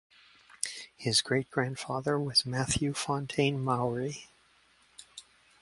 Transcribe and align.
His 0.97 1.21
great 1.21 1.51
grandfather 1.51 2.19
was 2.19 2.43
Matthew 2.43 2.91
Fontaine 2.91 3.59
Maury. 3.63 4.29